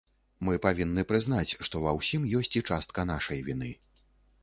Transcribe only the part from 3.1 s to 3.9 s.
нашай віны.